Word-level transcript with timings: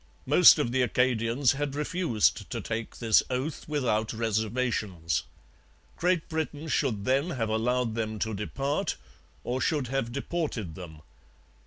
Most 0.25 0.57
of 0.57 0.71
the 0.71 0.81
Acadians 0.81 1.51
had 1.51 1.75
refused 1.75 2.49
to 2.49 2.59
take 2.59 2.97
this 2.97 3.21
oath 3.29 3.67
without 3.69 4.13
reservations. 4.13 5.25
Great 5.95 6.27
Britain 6.27 6.67
should 6.69 7.05
then 7.05 7.29
have 7.29 7.49
allowed 7.49 7.93
them 7.93 8.17
to 8.17 8.33
depart 8.33 8.95
or 9.43 9.61
should 9.61 9.89
have 9.89 10.11
deported 10.11 10.73
them. 10.73 11.03